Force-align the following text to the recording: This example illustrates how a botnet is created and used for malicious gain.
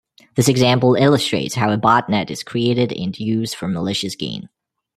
This 0.33 0.47
example 0.49 0.95
illustrates 0.95 1.53
how 1.53 1.71
a 1.71 1.77
botnet 1.77 2.31
is 2.31 2.41
created 2.41 2.91
and 2.91 3.15
used 3.19 3.53
for 3.53 3.67
malicious 3.67 4.15
gain. 4.15 4.49